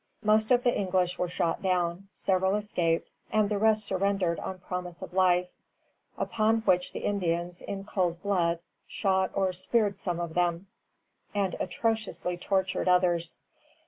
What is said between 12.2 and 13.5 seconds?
tortured others.